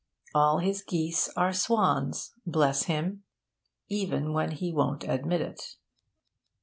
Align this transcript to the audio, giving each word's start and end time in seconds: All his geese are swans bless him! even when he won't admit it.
All 0.33 0.57
his 0.57 0.81
geese 0.81 1.29
are 1.37 1.53
swans 1.53 2.33
bless 2.43 2.85
him! 2.85 3.23
even 3.87 4.33
when 4.33 4.49
he 4.49 4.73
won't 4.73 5.03
admit 5.07 5.41
it. 5.41 5.75